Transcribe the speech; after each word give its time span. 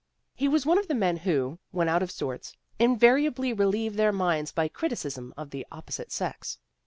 He 0.33 0.47
was 0.47 0.65
one 0.65 0.79
of 0.79 0.87
the 0.87 0.95
men 0.95 1.17
who, 1.17 1.59
when 1.69 1.87
out 1.87 2.01
of 2.01 2.09
sorts, 2.09 2.57
invariable 2.79 3.53
relieve 3.53 3.97
their 3.97 4.11
minds 4.11 4.51
by 4.51 4.67
criti 4.67 4.93
cism 4.93 5.31
of 5.37 5.51
the 5.51 5.63
opposite 5.71 6.11
sex. 6.11 6.57